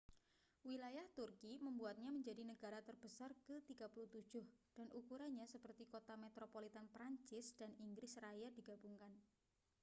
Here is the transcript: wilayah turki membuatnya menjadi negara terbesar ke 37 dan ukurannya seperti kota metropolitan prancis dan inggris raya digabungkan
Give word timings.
wilayah 0.67 1.05
turki 1.17 1.53
membuatnya 1.65 2.09
menjadi 2.17 2.41
negara 2.51 2.79
terbesar 2.87 3.31
ke 3.45 3.55
37 3.69 4.41
dan 4.77 4.87
ukurannya 4.99 5.45
seperti 5.53 5.83
kota 5.93 6.13
metropolitan 6.23 6.87
prancis 6.95 7.45
dan 7.59 7.69
inggris 7.85 8.13
raya 8.23 8.47
digabungkan 8.57 9.13